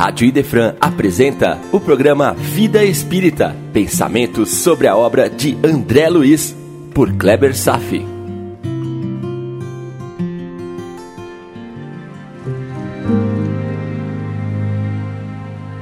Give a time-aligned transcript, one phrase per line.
[0.00, 6.56] Rádio Idefran apresenta o programa Vida Espírita, pensamentos sobre a obra de André Luiz,
[6.94, 8.02] por Kleber Safi.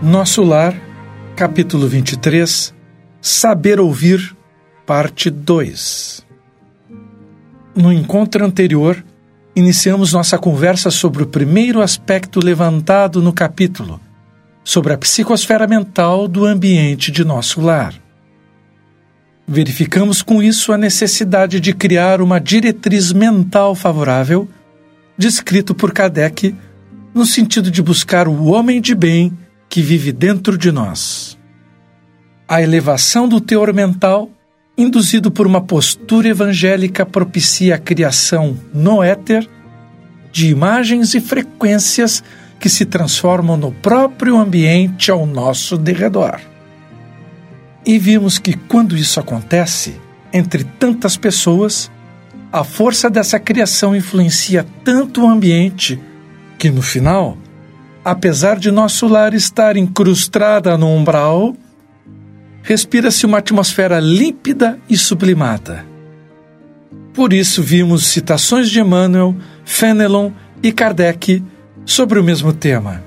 [0.03, 0.75] Nosso Lar,
[1.37, 2.75] capítulo 23,
[3.21, 4.37] Saber Ouvir,
[4.85, 6.27] parte 2.
[7.73, 9.05] No encontro anterior,
[9.55, 14.01] iniciamos nossa conversa sobre o primeiro aspecto levantado no capítulo,
[14.69, 17.95] sobre a psicosfera mental do ambiente de nosso lar.
[19.47, 24.47] Verificamos com isso a necessidade de criar uma diretriz mental favorável,
[25.17, 26.55] descrito por Kardec,
[27.15, 29.33] no sentido de buscar o homem de bem
[29.71, 31.39] que vive dentro de nós.
[32.47, 34.31] A elevação do teor mental,
[34.77, 39.49] induzido por uma postura evangélica, propicia a criação no éter
[40.31, 42.23] de imagens e frequências
[42.59, 46.41] que se transformam no próprio ambiente ao nosso derredor.
[47.87, 50.01] E vimos que quando isso acontece,
[50.33, 51.91] entre tantas pessoas,
[52.53, 55.99] a força dessa criação influencia tanto o ambiente
[56.59, 57.39] que, no final,
[58.05, 61.55] apesar de nosso lar estar incrustada no umbral,
[62.63, 65.87] respira-se uma atmosfera límpida e sublimada.
[67.15, 69.35] Por isso vimos citações de Emmanuel,
[69.65, 70.31] Fenelon
[70.63, 71.43] e Kardec
[71.89, 73.03] sobre o mesmo tema.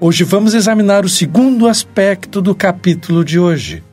[0.00, 3.84] Hoje vamos examinar o segundo aspecto do capítulo de hoje,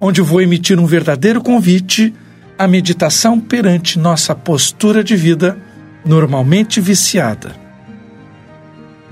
[0.00, 2.14] onde vou emitir um verdadeiro convite
[2.58, 5.58] à meditação perante nossa postura de vida
[6.02, 7.54] normalmente viciada.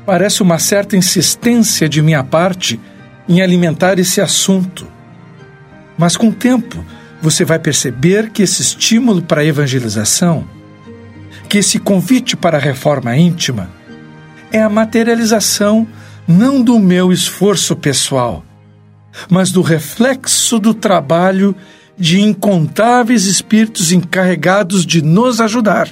[0.06, 2.80] Parece uma certa insistência de minha parte
[3.28, 4.86] em alimentar esse assunto,
[5.98, 6.82] mas com o tempo
[7.20, 10.55] você vai perceber que esse estímulo para a evangelização
[11.46, 13.70] que esse convite para a reforma íntima
[14.52, 15.86] é a materialização
[16.26, 18.44] não do meu esforço pessoal,
[19.30, 21.54] mas do reflexo do trabalho
[21.98, 25.88] de incontáveis espíritos encarregados de nos ajudar.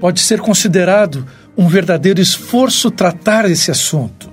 [0.00, 4.30] Pode ser considerado um verdadeiro esforço tratar esse assunto.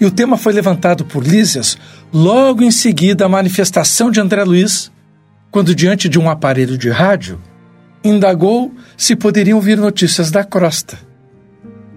[0.00, 1.78] E o tema foi levantado por Lísias
[2.12, 4.90] logo em seguida à manifestação de André Luiz,
[5.50, 7.40] quando, diante de um aparelho de rádio,
[8.04, 10.98] indagou se poderiam vir notícias da crosta.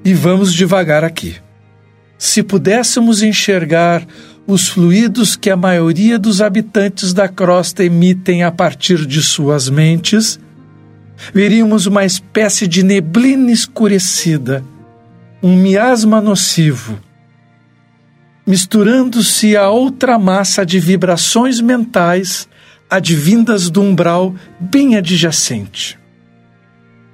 [0.03, 1.35] E vamos devagar aqui.
[2.17, 4.07] Se pudéssemos enxergar
[4.47, 10.39] os fluidos que a maioria dos habitantes da crosta emitem a partir de suas mentes,
[11.33, 14.63] veríamos uma espécie de neblina escurecida,
[15.43, 16.97] um miasma nocivo,
[18.45, 22.47] misturando-se a outra massa de vibrações mentais
[22.89, 25.99] advindas do umbral bem adjacente.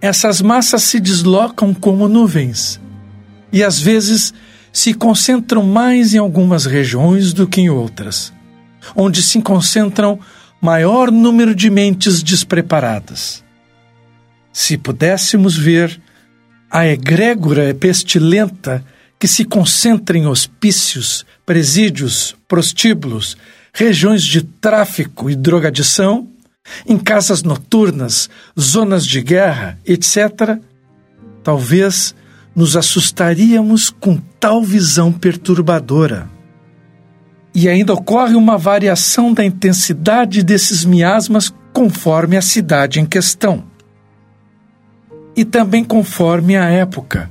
[0.01, 2.79] Essas massas se deslocam como nuvens
[3.51, 4.33] e às vezes
[4.71, 8.33] se concentram mais em algumas regiões do que em outras,
[8.95, 10.19] onde se concentram
[10.59, 13.43] maior número de mentes despreparadas.
[14.51, 16.01] Se pudéssemos ver
[16.69, 18.83] a egrégora pestilenta
[19.19, 23.37] que se concentra em hospícios, presídios, prostíbulos,
[23.73, 26.27] regiões de tráfico e drogadição,
[26.85, 30.59] em casas noturnas, zonas de guerra, etc.,
[31.43, 32.15] talvez
[32.55, 36.29] nos assustaríamos com tal visão perturbadora.
[37.53, 43.63] E ainda ocorre uma variação da intensidade desses miasmas conforme a cidade em questão.
[45.35, 47.29] E também conforme a época.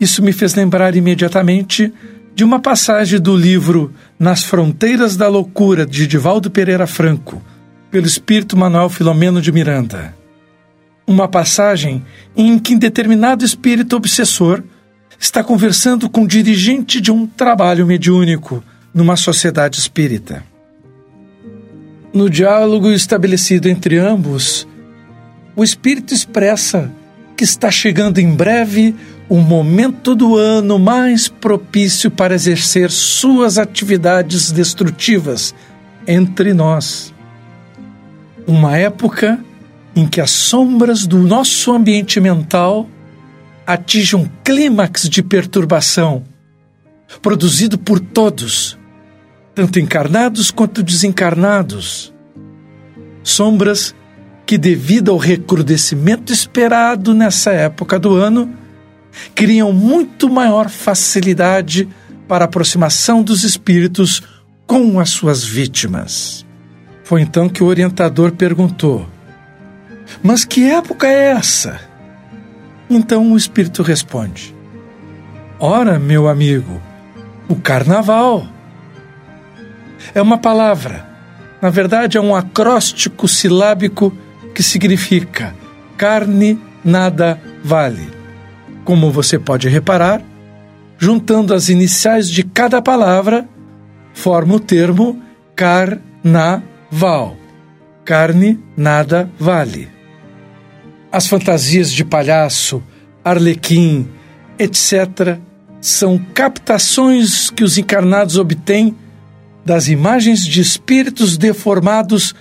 [0.00, 1.92] Isso me fez lembrar imediatamente
[2.34, 7.42] de uma passagem do livro Nas Fronteiras da Loucura, de Divaldo Pereira Franco,
[7.90, 10.14] pelo espírito Manuel Filomeno de Miranda.
[11.06, 12.02] Uma passagem
[12.34, 14.62] em que um determinado espírito obsessor
[15.18, 18.64] está conversando com o dirigente de um trabalho mediúnico
[18.94, 20.42] numa sociedade espírita.
[22.14, 24.66] No diálogo estabelecido entre ambos,
[25.54, 26.90] o espírito expressa
[27.36, 28.94] que está chegando em breve
[29.32, 35.54] o momento do ano mais propício para exercer suas atividades destrutivas
[36.06, 37.14] entre nós.
[38.46, 39.42] Uma época
[39.96, 42.86] em que as sombras do nosso ambiente mental
[43.66, 46.24] atingem um clímax de perturbação,
[47.22, 48.78] produzido por todos,
[49.54, 52.12] tanto encarnados quanto desencarnados.
[53.22, 53.94] Sombras
[54.44, 58.60] que, devido ao recrudescimento esperado nessa época do ano,
[59.34, 61.88] criam muito maior facilidade
[62.28, 64.22] para a aproximação dos espíritos
[64.66, 66.46] com as suas vítimas.
[67.04, 69.06] Foi então que o orientador perguntou:
[70.22, 71.80] Mas que época é essa?
[72.88, 74.54] Então o espírito responde:
[75.58, 76.80] Ora, meu amigo,
[77.48, 78.46] o carnaval.
[80.14, 81.06] É uma palavra,
[81.60, 84.12] na verdade é um acróstico silábico
[84.52, 85.54] que significa
[85.96, 88.21] carne nada vale.
[88.84, 90.22] Como você pode reparar,
[90.98, 93.48] juntando as iniciais de cada palavra,
[94.12, 95.20] forma o termo
[95.54, 97.36] carnaval.
[98.04, 99.88] Carne nada vale.
[101.10, 102.82] As fantasias de palhaço,
[103.24, 104.08] arlequim,
[104.58, 105.38] etc.,
[105.80, 108.96] são captações que os encarnados obtêm
[109.64, 112.34] das imagens de espíritos deformados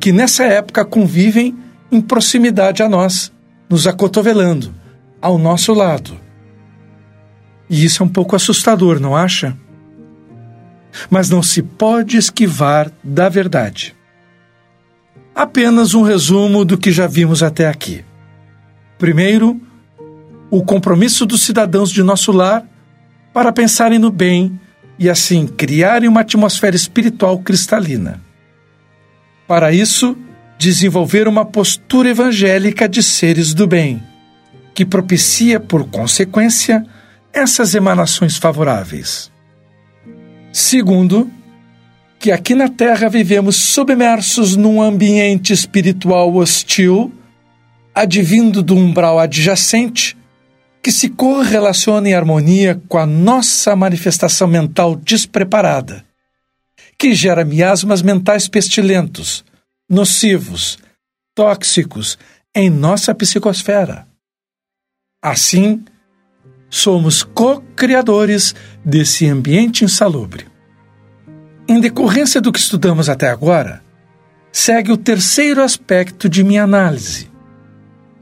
[0.00, 1.54] que nessa época convivem
[1.90, 3.32] em proximidade a nós,
[3.68, 4.74] nos acotovelando,
[5.20, 6.18] ao nosso lado.
[7.68, 9.56] E isso é um pouco assustador, não acha?
[11.10, 13.94] Mas não se pode esquivar da verdade.
[15.34, 18.04] Apenas um resumo do que já vimos até aqui.
[18.98, 19.60] Primeiro,
[20.50, 22.64] o compromisso dos cidadãos de nosso lar
[23.32, 24.58] para pensarem no bem
[24.98, 28.20] e assim criarem uma atmosfera espiritual cristalina.
[29.46, 30.16] Para isso,
[30.58, 34.02] desenvolver uma postura evangélica de seres do bem,
[34.78, 36.86] que propicia, por consequência,
[37.32, 39.28] essas emanações favoráveis.
[40.52, 41.28] Segundo,
[42.16, 47.12] que aqui na Terra vivemos submersos num ambiente espiritual hostil,
[47.92, 50.16] advindo do umbral adjacente,
[50.80, 56.04] que se correlaciona em harmonia com a nossa manifestação mental despreparada,
[56.96, 59.44] que gera miasmas mentais pestilentos,
[59.90, 60.78] nocivos,
[61.34, 62.16] tóxicos
[62.54, 64.07] em nossa psicosfera.
[65.20, 65.84] Assim,
[66.70, 68.54] somos co-criadores
[68.84, 70.46] desse ambiente insalubre.
[71.66, 73.82] Em decorrência do que estudamos até agora,
[74.52, 77.28] segue o terceiro aspecto de minha análise.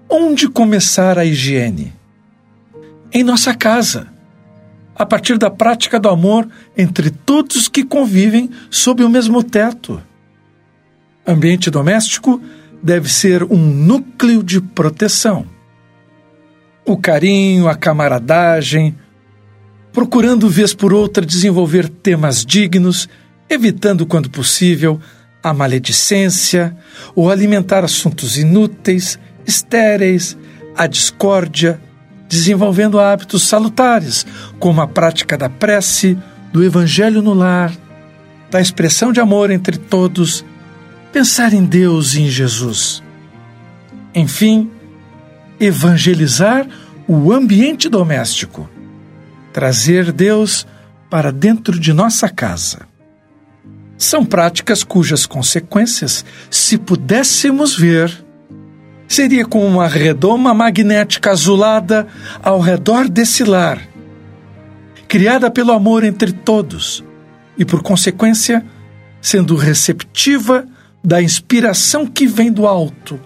[0.09, 1.93] Onde começar a higiene?
[3.13, 4.09] Em nossa casa,
[4.95, 10.03] a partir da prática do amor entre todos que convivem sob o mesmo teto.
[11.27, 12.41] Ambiente doméstico
[12.83, 15.56] deve ser um núcleo de proteção.
[16.87, 18.97] O carinho, a camaradagem,
[19.93, 23.09] procurando vez por outra desenvolver temas dignos,
[23.51, 25.01] evitando, quando possível,
[25.43, 26.77] a maledicência
[27.15, 30.37] ou alimentar assuntos inúteis, estéreis,
[30.77, 31.81] a discórdia,
[32.29, 34.27] desenvolvendo hábitos salutares,
[34.59, 36.17] como a prática da prece,
[36.53, 37.73] do evangelho no lar,
[38.51, 40.45] da expressão de amor entre todos
[41.17, 43.03] pensar em Deus e em Jesus.
[44.15, 44.71] Enfim,
[45.59, 46.67] evangelizar
[47.09, 48.69] o ambiente doméstico,
[49.53, 50.67] trazer Deus
[51.09, 52.81] para dentro de nossa casa.
[53.97, 58.25] São práticas cujas consequências, se pudéssemos ver,
[59.09, 62.07] seria como uma redoma magnética azulada
[62.43, 63.81] ao redor desse lar,
[65.09, 67.03] criada pelo amor entre todos
[67.57, 68.65] e, por consequência,
[69.21, 70.67] sendo receptiva
[71.03, 73.19] da inspiração que vem do alto,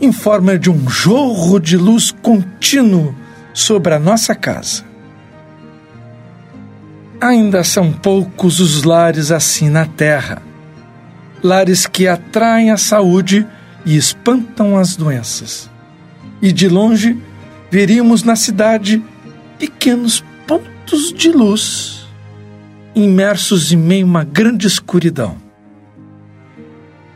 [0.00, 3.14] em forma de um jorro de luz contínuo
[3.52, 4.84] sobre a nossa casa.
[7.20, 10.42] Ainda são poucos os lares assim na terra,
[11.42, 13.46] lares que atraem a saúde
[13.84, 15.70] e espantam as doenças.
[16.40, 17.16] E de longe
[17.70, 19.02] veríamos na cidade
[19.58, 22.06] pequenos pontos de luz,
[22.94, 25.41] imersos em meio a uma grande escuridão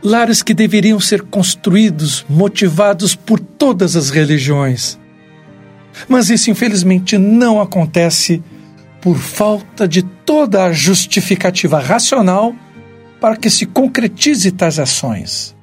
[0.02, 4.98] lares que deveriam ser construídos, motivados por todas as religiões.
[6.08, 8.42] Mas isso, infelizmente, não acontece
[9.00, 12.54] por falta de toda a justificativa racional
[13.20, 15.56] para que se concretize tais ações.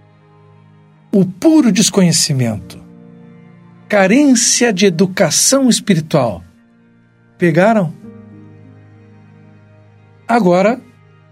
[1.12, 2.82] O puro desconhecimento,
[3.88, 6.44] carência de educação espiritual.
[7.38, 7.94] Pegaram?
[10.28, 10.82] Agora,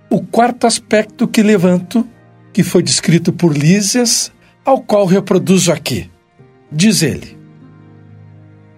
[0.10, 2.08] o quarto aspecto que levanto
[2.54, 4.32] que foi descrito por Lísias,
[4.64, 6.10] ao qual reproduzo aqui.
[6.72, 7.38] Diz ele: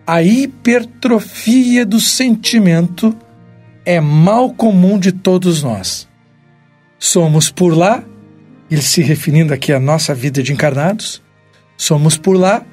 [0.05, 3.15] A hipertrofia do sentimento
[3.85, 6.07] é mal comum de todos nós.
[6.97, 8.03] Somos por lá,
[8.71, 11.21] ele se referindo aqui à nossa vida de encarnados,
[11.75, 12.65] somos por lá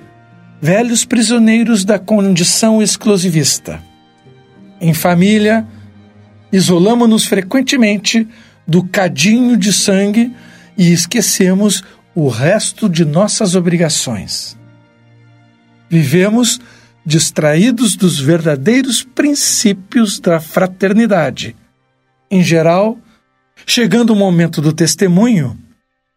[0.62, 3.83] velhos prisioneiros da condição exclusivista.
[4.80, 5.66] Em família,
[6.52, 8.26] isolamos-nos frequentemente
[8.66, 10.33] do cadinho de sangue
[10.80, 11.84] e esquecemos
[12.14, 14.56] o resto de nossas obrigações.
[15.90, 16.58] Vivemos
[17.04, 21.54] distraídos dos verdadeiros princípios da fraternidade.
[22.30, 22.99] Em geral,
[23.66, 25.54] chegando o momento do testemunho,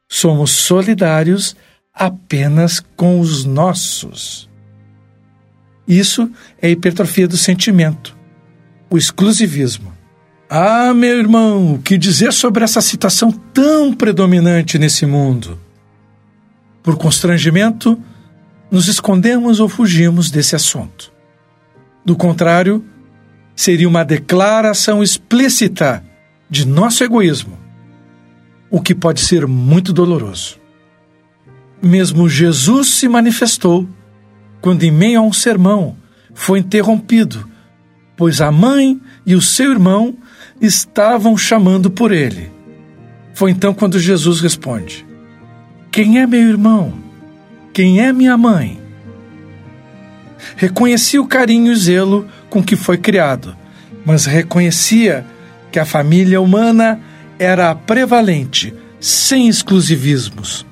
[0.10, 1.58] somos solidários
[1.94, 4.50] apenas com os nossos.
[5.86, 8.16] Isso é hipertrofia do sentimento,
[8.90, 9.93] o exclusivismo.
[10.56, 15.60] Ah, meu irmão, o que dizer sobre essa situação tão predominante nesse mundo?
[16.84, 18.00] Por constrangimento,
[18.70, 21.12] nos escondemos ou fugimos desse assunto.
[22.06, 22.86] Do contrário,
[23.56, 26.06] seria uma declaração explícita
[26.48, 27.58] de nosso egoísmo,
[28.70, 30.60] o que pode ser muito doloroso.
[31.82, 33.90] Mesmo Jesus se manifestou
[34.62, 35.98] quando, em meio a um sermão,
[36.32, 37.50] foi interrompido,
[38.16, 40.16] pois a mãe e o seu irmão
[40.62, 42.52] estavam chamando por ele.
[43.34, 45.06] Foi então quando Jesus responde:
[45.92, 46.94] Quem é meu irmão?
[47.74, 48.80] Quem é minha mãe?
[50.56, 53.56] Reconhecia o carinho e zelo com que foi criado,
[54.06, 55.26] mas reconhecia
[55.72, 57.00] que a família humana
[57.40, 60.66] era a prevalente, sem exclusivismos.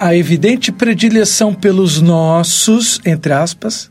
[0.00, 3.90] A evidente predileção pelos nossos, entre aspas,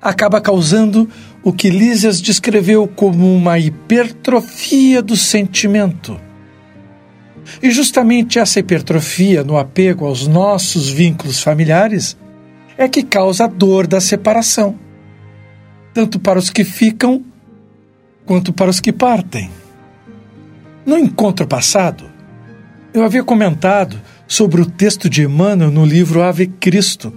[0.00, 1.08] acaba causando
[1.48, 6.20] o que Lísias descreveu como uma hipertrofia do sentimento.
[7.62, 12.18] E justamente essa hipertrofia no apego aos nossos vínculos familiares
[12.76, 14.78] é que causa a dor da separação,
[15.94, 17.24] tanto para os que ficam
[18.26, 19.50] quanto para os que partem.
[20.84, 22.10] No encontro passado,
[22.92, 27.10] eu havia comentado sobre o texto de Emmanuel no livro Ave Cristo,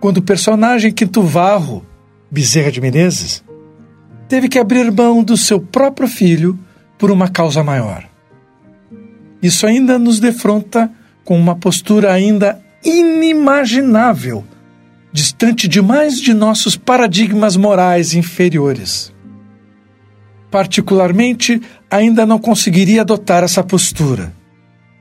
[0.00, 1.84] quando o personagem Quinto Varro
[2.30, 3.44] Bezerra de Menezes,
[4.30, 6.56] teve que abrir mão do seu próprio filho
[6.96, 8.08] por uma causa maior.
[9.42, 10.88] Isso ainda nos defronta
[11.24, 14.44] com uma postura ainda inimaginável,
[15.12, 19.12] distante demais de nossos paradigmas morais inferiores.
[20.48, 21.60] Particularmente,
[21.90, 24.32] ainda não conseguiria adotar essa postura.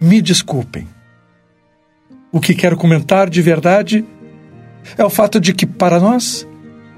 [0.02, 0.88] Me desculpem.
[2.32, 4.04] O que quero comentar de verdade
[4.98, 6.48] é o fato de que, para nós,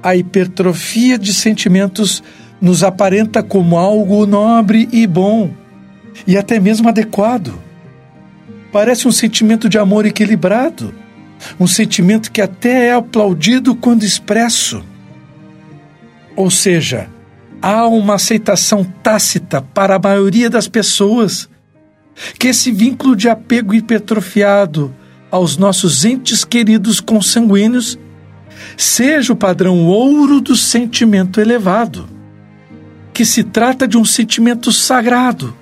[0.03, 2.23] a hipertrofia de sentimentos
[2.59, 5.51] nos aparenta como algo nobre e bom,
[6.27, 7.53] e até mesmo adequado.
[8.71, 10.93] Parece um sentimento de amor equilibrado,
[11.59, 14.83] um sentimento que até é aplaudido quando expresso.
[16.35, 17.09] Ou seja,
[17.61, 21.49] há uma aceitação tácita para a maioria das pessoas
[22.37, 24.93] que esse vínculo de apego hipertrofiado
[25.29, 27.97] aos nossos entes queridos consanguíneos
[28.81, 32.09] seja o padrão ouro do sentimento elevado,
[33.13, 35.55] que se trata de um sentimento sagrado,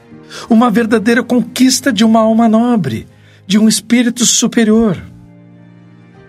[0.50, 3.08] uma verdadeira conquista de uma alma nobre,
[3.46, 4.98] de um espírito superior.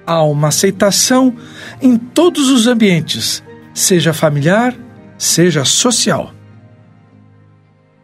[0.04, 1.36] Há uma aceitação
[1.80, 3.40] em todos os ambientes,
[3.72, 4.74] seja familiar,
[5.16, 6.34] seja social.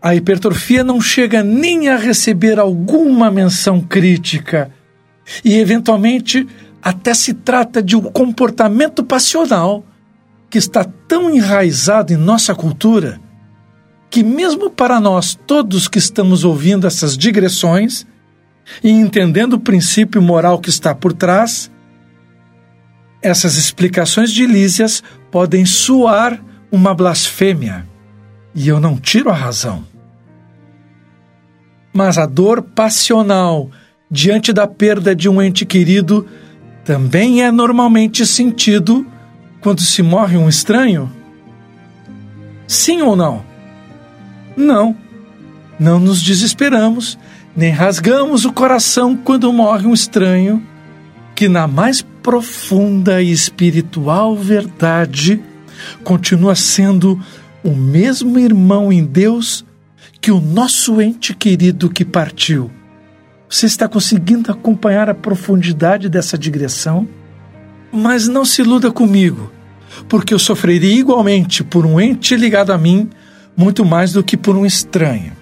[0.01, 4.71] A hipertrofia não chega nem a receber alguma menção crítica
[5.45, 6.47] e, eventualmente,
[6.87, 9.85] até se trata de um comportamento passional
[10.49, 13.21] que está tão enraizado em nossa cultura
[14.09, 18.07] que, mesmo para nós todos que estamos ouvindo essas digressões
[18.85, 21.73] e entendendo o princípio moral que está por trás,
[23.21, 26.41] essas explicações de Lísias podem soar
[26.71, 27.85] uma blasfêmia,
[28.55, 29.85] e eu não tiro a razão.
[31.93, 33.73] Mas a dor passional
[34.09, 36.25] diante da perda de um ente querido
[36.87, 39.05] também é normalmente sentido
[39.61, 41.11] quando se morre um estranho?
[42.69, 43.45] Sim ou não?
[44.57, 44.97] Não.
[45.81, 47.19] Não nos desesperamos,
[47.57, 50.63] nem rasgamos o coração quando morre um estranho,
[51.35, 55.41] que na mais profunda e espiritual verdade
[56.05, 57.21] continua sendo
[57.65, 59.65] o mesmo irmão em Deus
[60.21, 62.71] que o nosso ente querido que partiu
[63.49, 67.09] você está conseguindo acompanhar a profundidade dessa digressão?
[67.93, 69.53] Mas não se iluda comigo,
[70.09, 73.09] porque eu sofreria igualmente por um ente ligado a mim
[73.57, 75.33] muito mais do que por um estranho.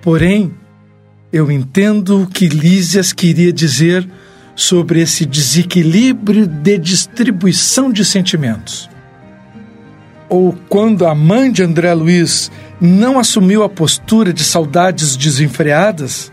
[0.00, 0.52] Porém,
[1.32, 4.08] eu entendo o que Lísias queria dizer
[4.54, 8.90] sobre esse desequilíbrio de distribuição de sentimentos.
[10.28, 12.50] Ou quando a mãe de André Luiz
[12.80, 16.32] não assumiu a postura de saudades desenfreadas,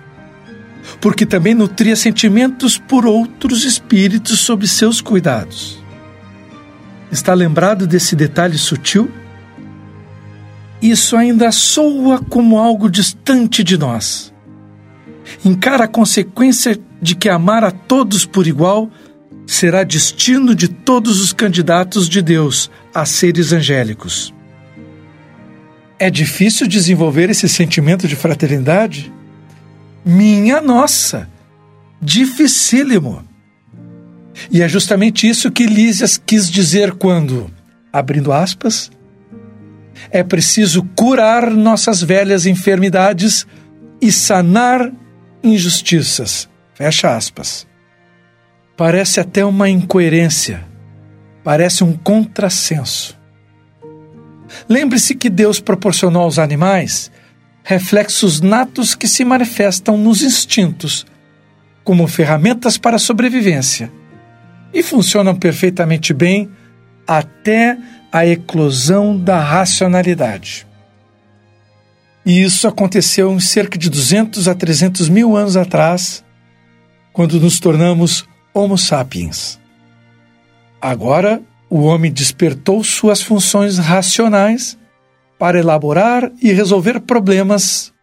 [0.99, 5.79] porque também nutria sentimentos por outros espíritos sob seus cuidados.
[7.11, 9.09] Está lembrado desse detalhe sutil?
[10.81, 14.33] Isso ainda soa como algo distante de nós.
[15.43, 18.89] Encara a consequência de que amar a todos por igual
[19.45, 24.33] será destino de todos os candidatos de Deus a seres angélicos.
[25.97, 29.11] É difícil desenvolver esse sentimento de fraternidade?
[30.05, 31.29] Minha nossa!
[32.01, 33.23] Dificílimo!
[34.49, 37.51] E é justamente isso que Lísias quis dizer quando,
[37.91, 38.89] abrindo aspas,
[40.09, 43.45] é preciso curar nossas velhas enfermidades
[44.01, 44.91] e sanar
[45.43, 46.49] injustiças.
[46.73, 47.67] Fecha aspas.
[48.77, 50.65] Parece até uma incoerência,
[51.43, 53.19] parece um contrassenso.
[54.69, 57.11] Lembre-se que Deus proporcionou aos animais
[57.69, 61.05] reflexos natos que se manifestam nos instintos,
[61.83, 63.91] como ferramentas para a sobrevivência,
[64.73, 66.49] e funcionam perfeitamente bem
[67.05, 67.77] até
[68.11, 70.65] a eclosão da racionalidade.
[72.25, 76.23] E isso aconteceu em cerca de 200 a 300 mil anos atrás,
[77.13, 79.59] quando nos tornamos Homo sapiens.
[80.81, 84.78] Agora, o homem despertou suas funções racionais
[85.39, 87.93] para elaborar e resolver problemas,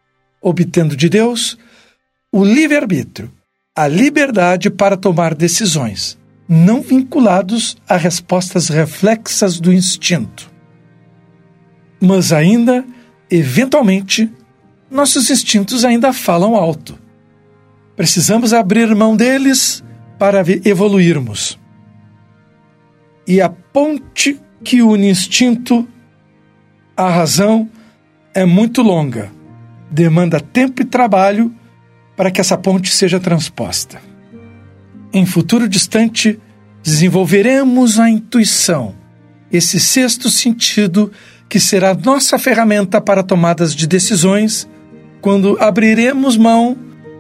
[0.41, 1.59] obtendo de Deus
[2.33, 3.31] o livre-arbítrio,
[3.75, 10.51] a liberdade para tomar decisões, não vinculados a respostas reflexas do instinto.
[12.01, 12.85] Mas ainda,
[13.31, 14.33] eventualmente,
[14.91, 16.99] nossos instintos ainda falam alto.
[17.95, 19.85] Precisamos abrir mão deles
[20.19, 21.59] para evoluirmos.
[23.27, 25.87] E a ponte que une instinto
[26.97, 27.69] à razão
[28.35, 29.31] é muito longa.
[29.91, 31.53] Demanda tempo e trabalho
[32.17, 34.01] para que essa ponte seja transposta.
[35.13, 36.41] Em futuro distante,
[36.83, 38.95] desenvolveremos a intuição,
[39.53, 41.13] esse sexto sentido
[41.49, 44.69] que será nossa ferramenta para tomadas de decisões
[45.21, 46.77] quando abriremos mão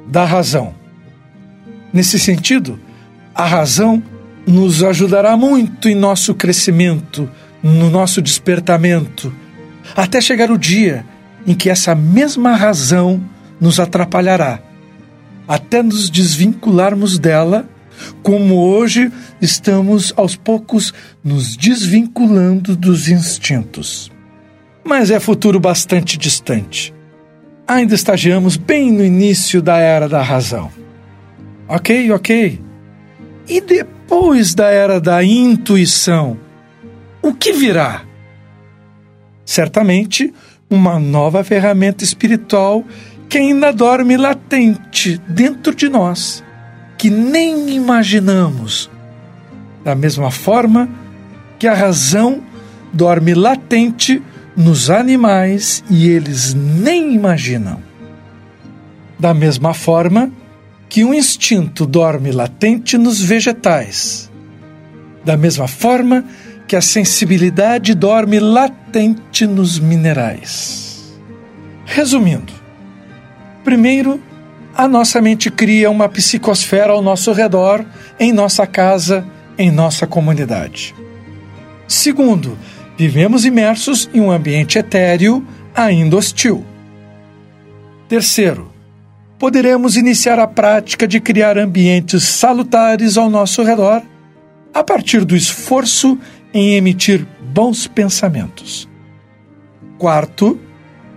[0.09, 0.75] da razão.
[1.92, 2.78] Nesse sentido,
[3.35, 4.02] a razão
[4.47, 7.28] nos ajudará muito em nosso crescimento,
[7.62, 9.33] no nosso despertamento,
[9.95, 11.05] até chegar o dia
[11.47, 13.23] em que essa mesma razão
[13.61, 14.61] nos atrapalhará,
[15.47, 17.69] até nos desvincularmos dela,
[18.23, 24.10] como hoje estamos aos poucos nos desvinculando dos instintos.
[24.84, 26.95] Mas é futuro bastante distante.
[27.67, 30.71] Ainda estagiamos bem no início da era da razão.
[31.69, 32.60] Ok, ok.
[33.49, 36.39] E depois da era da intuição,
[37.23, 38.05] o que virá?
[39.47, 40.35] Certamente,
[40.69, 42.85] uma nova ferramenta espiritual
[43.28, 46.43] que ainda dorme latente dentro de nós,
[46.99, 48.91] que nem imaginamos.
[49.85, 50.89] Da mesma forma
[51.61, 52.43] que a razão
[52.93, 54.21] dorme latente
[54.56, 57.80] nos animais e eles nem imaginam.
[59.17, 60.30] Da mesma forma
[60.89, 64.30] que um instinto dorme latente nos vegetais.
[65.25, 66.25] Da mesma forma
[66.67, 71.17] que a sensibilidade dorme latente nos minerais.
[71.85, 72.52] Resumindo,
[73.63, 74.21] primeiro,
[74.75, 77.85] a nossa mente cria uma psicosfera ao nosso redor,
[78.19, 79.25] em nossa casa,
[79.57, 80.95] em nossa comunidade.
[81.89, 82.59] Segundo,
[82.99, 86.65] vivemos imersos em um ambiente etéreo ainda hostil.
[88.09, 88.73] Terceiro,
[89.39, 94.02] poderemos iniciar a prática de criar ambientes salutares ao nosso redor
[94.75, 96.19] a partir do esforço
[96.56, 98.88] em emitir bons pensamentos.
[99.99, 100.58] Quarto,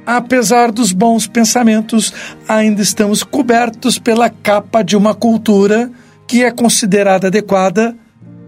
[0.05, 2.13] apesar dos bons pensamentos,
[2.47, 5.89] ainda estamos cobertos pela capa de uma cultura
[6.27, 7.95] que é considerada adequada,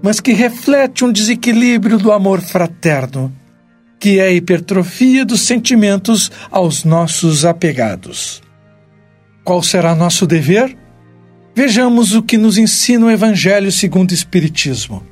[0.01, 3.31] mas que reflete um desequilíbrio do amor fraterno,
[3.97, 8.41] que é a hipertrofia dos sentimentos aos nossos apegados.
[9.45, 10.77] Qual será nosso dever?
[11.55, 15.10] Vejamos o que nos ensina o Evangelho segundo o Espiritismo.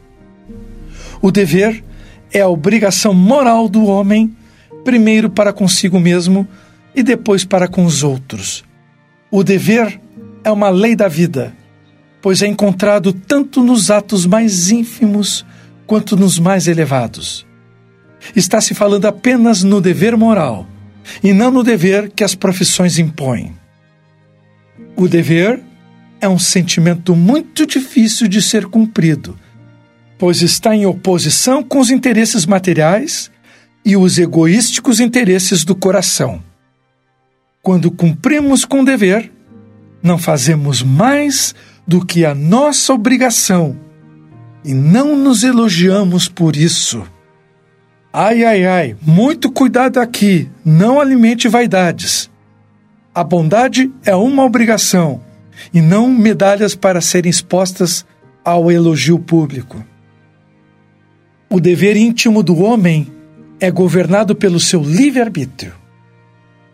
[1.22, 1.84] O dever
[2.32, 4.36] é a obrigação moral do homem,
[4.84, 6.48] primeiro para consigo mesmo
[6.96, 8.64] e depois para com os outros.
[9.30, 10.00] O dever
[10.44, 11.54] é uma lei da vida,
[12.22, 15.46] pois é encontrado tanto nos atos mais ínfimos
[15.86, 17.46] quanto nos mais elevados.
[18.36, 20.68] Está se falando apenas no dever moral
[21.24, 23.54] e não no dever que as profissões impõem.
[24.96, 25.62] O dever
[26.22, 29.38] é um sentimento muito difícil de ser cumprido
[30.20, 33.32] pois está em oposição com os interesses materiais
[33.86, 36.44] e os egoísticos interesses do coração.
[37.64, 39.32] Quando cumprimos com o dever,
[40.04, 41.56] não fazemos mais
[41.88, 43.78] do que a nossa obrigação
[44.64, 47.02] e não nos elogiamos por isso.
[48.12, 52.30] Ai, ai, ai, muito cuidado aqui, não alimente vaidades.
[53.16, 55.22] A bondade é uma obrigação
[55.74, 58.06] e não medalhas para serem expostas
[58.44, 59.82] ao elogio público.
[61.52, 63.08] O dever íntimo do homem
[63.60, 65.74] é governado pelo seu livre-arbítrio.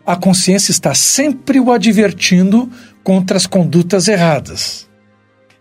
[0.04, 2.70] A consciência está sempre o advertindo
[3.02, 4.86] contra as condutas erradas.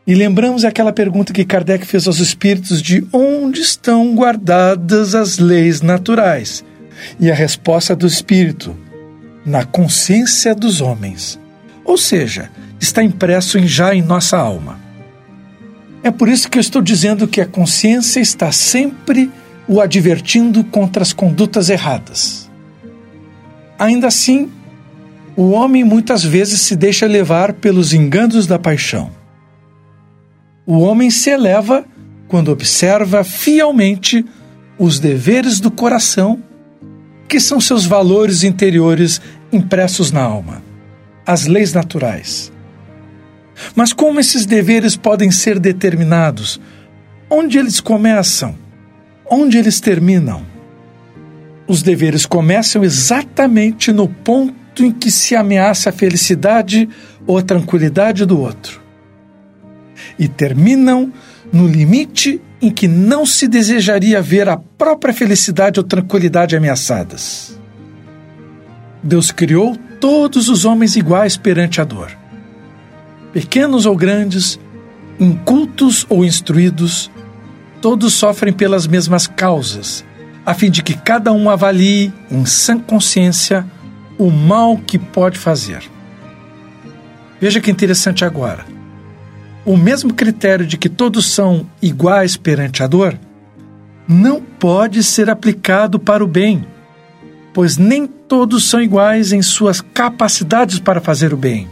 [0.06, 5.82] E lembramos aquela pergunta que Kardec fez aos espíritos de onde estão guardadas as leis
[5.82, 6.64] naturais?
[7.18, 8.76] E a resposta do espírito:
[9.46, 11.40] na consciência dos homens.
[11.86, 12.52] Ou seja,
[12.82, 14.85] está impresso já em nossa alma.
[16.06, 19.28] É por isso que eu estou dizendo que a consciência está sempre
[19.68, 22.48] o advertindo contra as condutas erradas.
[23.80, 24.52] Ainda assim,
[25.36, 29.10] o homem muitas vezes se deixa levar pelos enganos da paixão.
[30.64, 31.84] O homem se eleva
[32.28, 34.24] quando observa fielmente
[34.78, 36.40] os deveres do coração,
[37.28, 39.20] que são seus valores interiores
[39.52, 40.62] impressos na alma,
[41.26, 42.54] as leis naturais.
[43.76, 46.60] Mas como esses deveres podem ser determinados?
[47.30, 48.56] Onde eles começam?
[49.30, 50.46] Onde eles terminam?
[51.68, 56.88] Os deveres começam exatamente no ponto em que se ameaça a felicidade
[57.26, 58.86] ou a tranquilidade do outro
[60.18, 61.12] e terminam
[61.52, 67.60] no limite em que não se desejaria ver a própria felicidade ou tranquilidade ameaçadas.
[69.04, 72.12] Deus criou todos os homens iguais perante a dor.
[73.36, 74.60] Pequenos ou grandes,
[75.20, 77.12] incultos ou instruídos,
[77.82, 80.04] todos sofrem pelas mesmas causas,
[80.44, 83.64] a fim de que cada um avalie, em sã consciência,
[84.18, 85.84] o mal que pode fazer.
[87.40, 88.74] Veja que interessante agora
[89.66, 93.18] o mesmo critério de que todos são iguais perante a dor
[94.08, 96.64] não pode ser aplicado para o bem,
[97.52, 101.68] pois nem todos são iguais em suas capacidades para fazer o bem.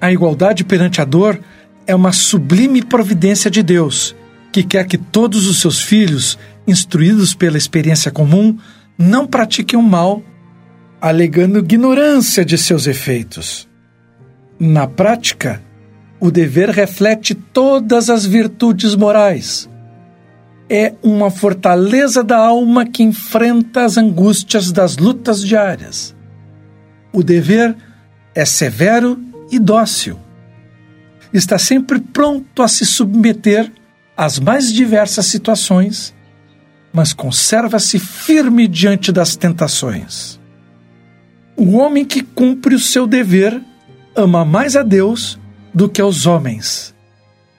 [0.00, 1.40] A igualdade perante a dor
[1.86, 4.14] é uma sublime providência de Deus,
[4.52, 8.58] que quer que todos os seus filhos, instruídos pela experiência comum,
[8.98, 10.22] não pratiquem o mal,
[11.00, 13.68] alegando ignorância de seus efeitos.
[14.58, 15.62] Na prática,
[16.18, 19.68] o dever reflete todas as virtudes morais.
[20.68, 26.16] É uma fortaleza da alma que enfrenta as angústias das lutas diárias.
[27.12, 27.76] O dever
[28.34, 29.18] é severo
[29.50, 30.18] e dócil.
[31.32, 33.70] Está sempre pronto a se submeter
[34.16, 36.14] às mais diversas situações,
[36.92, 40.40] mas conserva-se firme diante das tentações.
[41.56, 43.60] O homem que cumpre o seu dever
[44.14, 45.38] ama mais a Deus
[45.74, 46.94] do que aos homens,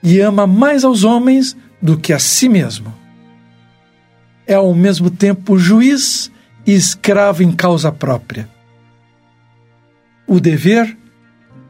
[0.02, 2.92] e ama mais aos homens do que a si mesmo.
[4.46, 6.30] É ao mesmo tempo juiz
[6.66, 8.48] e escravo em causa própria.
[10.26, 10.96] O dever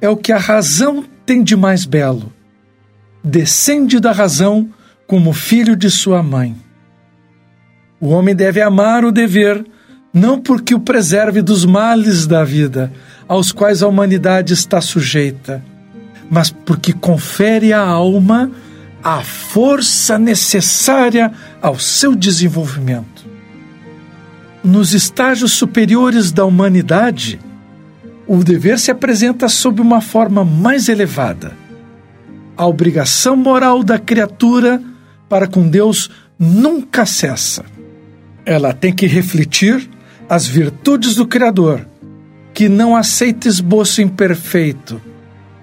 [0.01, 2.33] é o que a razão tem de mais belo.
[3.23, 4.69] Descende da razão
[5.07, 6.57] como filho de sua mãe.
[8.01, 9.65] O homem deve amar o dever,
[10.13, 12.93] não porque o preserve dos males da vida,
[13.27, 15.63] aos quais a humanidade está sujeita
[16.31, 18.51] mas porque confere à alma
[19.03, 21.33] a força necessária
[21.63, 23.27] ao seu desenvolvimento.
[24.63, 27.41] Nos estágios superiores da humanidade,
[28.29, 31.57] o dever se apresenta sob uma forma mais elevada.
[32.55, 34.83] A obrigação moral da criatura
[35.29, 37.65] para com Deus nunca cessa.
[38.45, 39.89] Ela tem que refletir
[40.29, 41.87] as virtudes do Criador,
[42.53, 45.01] que não aceita esboço imperfeito,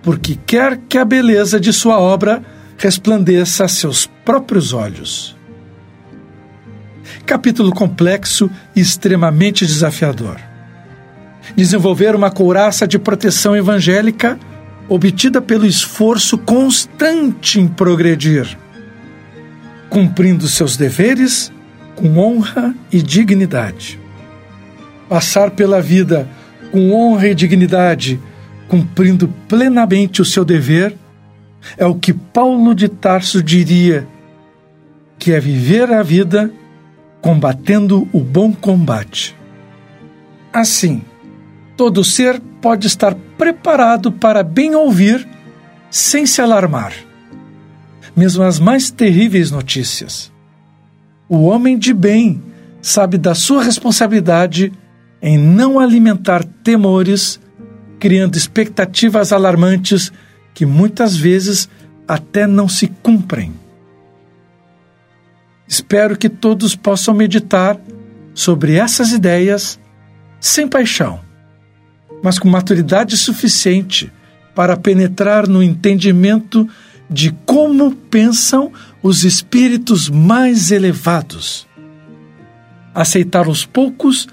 [0.01, 2.41] porque quer que a beleza de sua obra
[2.77, 5.35] resplandeça a seus próprios olhos.
[7.27, 10.54] Capítulo complexo e extremamente desafiador.
[11.55, 14.39] Desenvolver uma couraça de proteção evangélica
[14.87, 18.57] obtida pelo esforço constante em progredir,
[19.89, 21.51] cumprindo seus deveres
[21.95, 23.99] com honra e dignidade.
[25.09, 26.27] Passar pela vida
[26.71, 28.19] com honra e dignidade
[28.67, 30.95] cumprindo plenamente o seu dever,
[31.77, 34.07] é o que Paulo de Tarso diria
[35.17, 36.51] que é viver a vida
[37.21, 39.35] combatendo o bom combate.
[40.53, 41.01] Assim,
[41.75, 45.27] todo ser pode estar preparado para bem ouvir
[45.89, 46.93] sem se alarmar,
[48.15, 50.31] mesmo as mais terríveis notícias.
[51.27, 52.41] O homem de bem
[52.81, 54.71] sabe da sua responsabilidade
[55.21, 57.39] em não alimentar temores
[57.99, 60.11] criando expectativas alarmantes
[60.53, 61.69] que muitas vezes
[62.07, 63.53] até não se cumprem.
[65.67, 67.79] Espero que todos possam meditar
[68.33, 69.79] sobre essas ideias
[70.39, 71.19] sem paixão,
[72.25, 74.11] mas com maturidade suficiente
[74.55, 76.67] para penetrar no entendimento
[77.07, 78.71] de como pensam
[79.03, 81.67] os espíritos mais elevados.
[82.95, 84.27] Aceitar aos poucos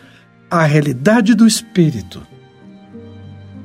[0.51, 2.27] a realidade do espírito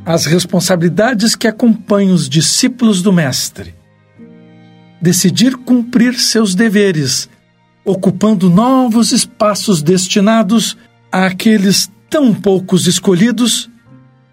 [0.06, 3.76] as responsabilidades que acompanham os discípulos do Mestre.
[5.02, 7.30] Decidir cumprir seus deveres,
[7.84, 10.78] ocupando novos espaços destinados
[11.12, 13.70] àqueles tão poucos escolhidos,